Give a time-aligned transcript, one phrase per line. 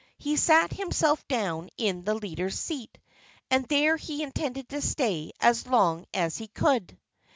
[0.17, 2.97] He sat himself down in the leader's seat.
[3.51, 6.97] And there he intended to stay as long as he could.